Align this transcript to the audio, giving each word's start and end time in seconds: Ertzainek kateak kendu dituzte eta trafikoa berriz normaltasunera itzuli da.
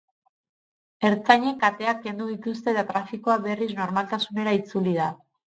Ertzainek 1.09 1.59
kateak 1.65 2.01
kendu 2.07 2.29
dituzte 2.31 2.75
eta 2.77 2.87
trafikoa 2.93 3.39
berriz 3.47 3.71
normaltasunera 3.83 4.59
itzuli 4.63 4.99
da. 5.01 5.13